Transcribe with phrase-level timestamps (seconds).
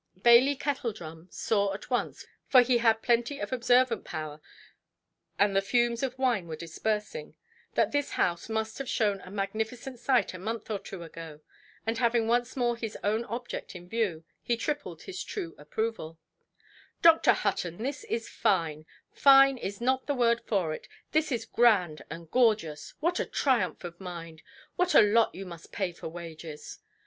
[0.19, 4.41] Bailey Kettledrum saw at once—for he had plenty of observant power,
[5.37, 10.33] and the fumes of wine were dispersing—that this house must have shown a magnificent sight,
[10.33, 11.41] a month or two ago.
[11.85, 16.17] And having once more his own object in view, he tripled his true approval.
[17.03, 17.33] "Dr.
[17.33, 18.87] Hutton, this is fine.
[19.11, 22.95] Fine is not the word for it; this is grand and gorgeous.
[23.01, 24.41] What a triumph of mind!
[24.77, 26.79] What a lot you must pay for wages"!